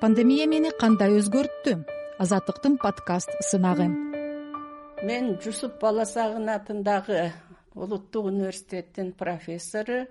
[0.00, 1.72] пандемия мени кандай өзгөрттү?
[2.22, 3.88] Азаттыктын подкаст сынагы.
[5.02, 7.32] Мен жусуп баласагын атындагы
[7.74, 10.06] улуттук университеттин профессору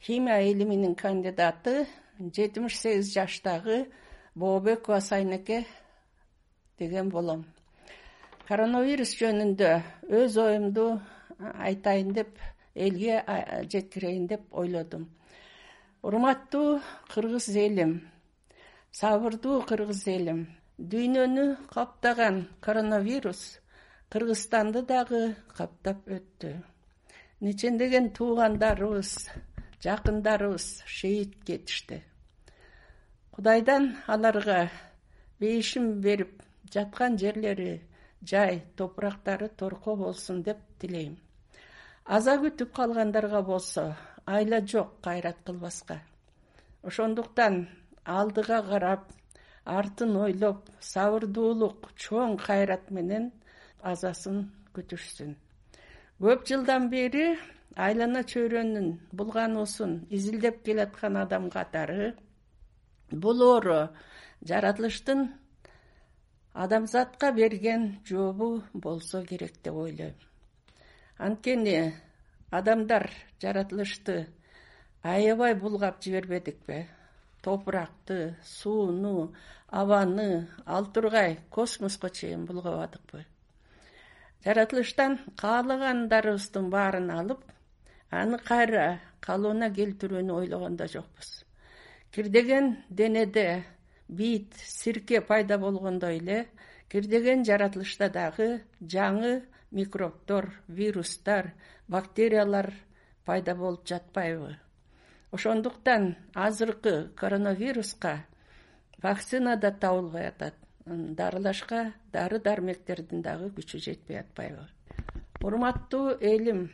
[0.00, 1.86] химия илиминин кандидаты
[2.18, 3.90] жетимиш сегиз жаштагы
[4.34, 5.66] бообекова сайнеке
[6.78, 7.44] деген болом.
[8.48, 11.00] Коронавирус жөнүндө өз оюмду
[11.38, 12.38] айтайын деп
[12.74, 13.20] элге
[13.68, 15.10] жеткирейин деп ойлодум
[16.06, 16.80] урматтуу
[17.12, 18.00] кыргыз элим
[18.96, 20.40] сабырдуу кыргыз элим.
[20.78, 23.42] Дүйнөнү каптаган коронавирус
[24.12, 26.54] кыргызстанды дагы каптап өттү.
[27.44, 29.10] Нечендеген туугандарыбыз
[29.84, 32.02] жакындарыбыз шейит кетишти.
[33.32, 34.70] Кудайдан аларга
[35.40, 37.82] бейишим берип жаткан жерлери
[38.22, 41.18] жай топурактары торко болсун деп тилейм.
[42.04, 43.90] Аза күтүп калгандарга болсо
[44.24, 46.00] айла жок кайрат кылбаска.
[46.82, 47.68] Ошондуктан
[48.06, 49.10] алдыга карап
[49.64, 53.32] артын ойлоп сабырдуулук чоң кайрат менен
[53.82, 54.44] азасын
[54.74, 55.34] күтүшсүн.
[56.22, 57.26] Көп жылдан бери
[57.76, 62.14] айлана чөйрөнүн булгануусун изилдеп келаткан адам катары
[63.10, 63.80] бул оору
[64.48, 65.26] жаратылыштын
[66.54, 70.14] адамзатка берген жообу болсо керек деп ойлойм.
[71.18, 71.92] Анткени
[72.50, 73.10] адамдар
[73.42, 74.28] жаратылышты
[75.02, 76.86] аябай булгап жибербедикпи
[77.46, 79.32] топуракты сууну
[79.70, 83.24] абаны ал тургай космоско чейин булгабадыкпы.
[84.44, 87.44] Жаратылыштан каалагандарыбыздын баарын алып
[88.10, 91.44] аны кайра калыбына келтирүүнү ойлогон да жокпуз.
[92.10, 93.64] Кирдеген денеде
[94.08, 96.48] бийит сирке пайда болгондой эле
[96.90, 101.54] кирдеген жаратылышта дагы жаңы микробдор вирустар
[101.86, 102.72] бактериялар
[103.24, 104.56] пайда болуп жатпайбы
[105.36, 108.14] ошондуктан азыркы коронавируска
[109.02, 110.54] вакцина да табылбай атат
[110.86, 114.66] дарылашка дары дармектердин дагы күчү жетпей атпайбы
[115.46, 116.70] урматтуу элим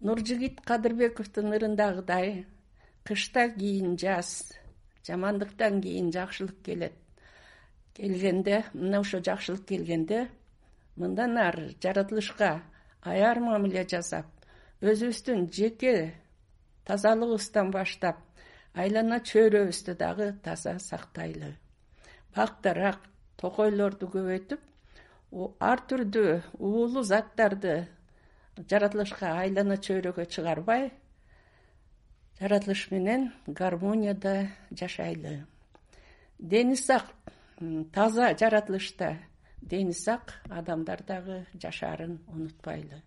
[0.00, 2.46] нуржигит кадырбековдун ырындагыдай
[3.04, 4.52] кышта кийин жаз
[5.06, 6.92] жамандыктан кийин жакшылык келет.
[7.94, 10.28] Келгенде мына ошо жакшылык келгенде
[10.96, 12.62] мындан ары жаратылышка
[13.02, 14.26] аяр мамиле жасап
[14.80, 16.14] өзүбүздүн жеке
[16.86, 18.20] тазалыгыбыздан баштап
[18.74, 21.54] айлана чөйрөбүздү дагы таза сактайлы.
[22.34, 23.00] Бактарак
[23.40, 24.60] токойлорду көбөйтүп
[25.60, 27.76] ар түрдүү уулуу заттарды
[28.70, 30.90] жаратылышка айлана чөйрөгө чыгарбай
[32.40, 35.46] жаратылыш менен гармонияда жашайлы.
[36.38, 37.06] Дени сак
[37.92, 39.16] таза жаратылышта
[39.60, 43.02] дени сак адамдар дагы жашаарын унутпайлы.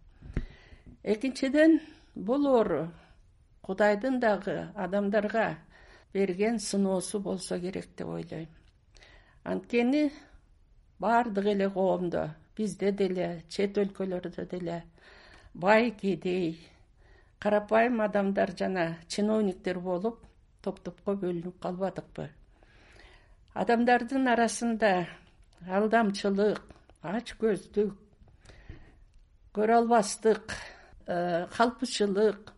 [1.04, 1.80] Экинчиден
[2.16, 2.90] бул оору
[3.68, 5.58] кудайдын дагы адамдарга
[6.14, 8.48] берген сыноосу болсо керек деп ойлойм.
[9.44, 10.12] Анткени
[11.00, 12.24] баардык эле коомдо
[12.56, 14.84] бизде деле чет өлкөлөрдө деле
[15.54, 16.58] бай кедей
[17.40, 20.24] карапайым адамдар жана чиновниктер болуп
[20.62, 22.30] топ топко бөлүнүп калбадыкпы.
[23.54, 25.08] Адамдардын арасында
[25.68, 26.62] алдамчылык
[27.04, 27.94] ач көздүк
[29.56, 30.54] көрө албастык
[31.08, 32.54] э, калпычылык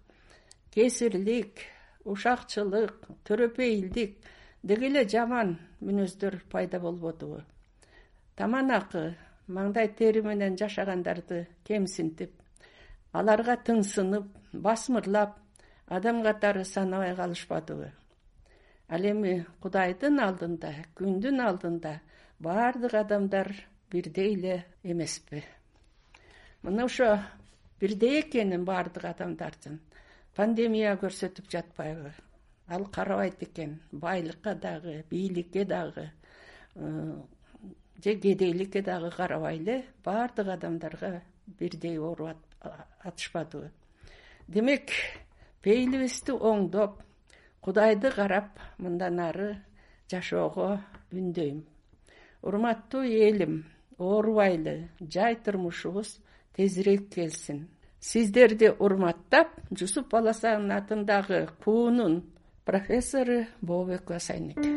[0.74, 1.63] кесирлик
[2.06, 4.18] ушакчылык төрөпейилдик
[4.63, 7.41] деги эле жаман мүнөздөр пайда болбодубу
[8.35, 9.06] таман акы
[9.47, 12.34] маңдай тери менен жашагандарды кемсинтип
[13.13, 15.38] аларга тыңсынып басмырлап
[15.88, 17.91] адам катары санабай калышпадыбы
[18.90, 22.00] ал эми кудайдын алдында күндүн алдында
[22.40, 23.52] баардык адамдар
[23.91, 25.44] бирдей эле эмеспи.
[26.63, 27.19] Мына ошо
[27.79, 29.79] бирдей экенин баардык адамдардын
[30.35, 32.13] пандемия көрсөтүп жатпайбы?
[32.67, 36.12] Ал карабайт экен байлыкка дагы бийликке дагы
[36.75, 37.22] э,
[38.03, 42.29] же кедейликке дагы карабай эле баардык адамдарга бирдей оору
[43.03, 43.72] атышпадыбы.
[44.47, 44.91] Демек
[45.62, 47.01] пейилибизди оңдоп
[47.61, 49.50] кудайды карап мындан ары
[50.11, 50.79] жашоого
[51.11, 51.66] үндөйм.
[52.41, 53.66] Урматтуу элим
[53.97, 56.20] оорубайлы жай турмушубуз
[56.55, 57.67] тезирээк келсин
[57.99, 62.23] сиздерди урматтап жусуп баласагынын атындагы куунун
[62.66, 64.72] профессору бообекова сайнеке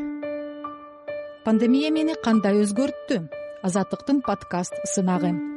[1.45, 3.23] пандемия мени кандай өзгөрттү?
[3.63, 5.52] Азаттыктын подкаст сынагы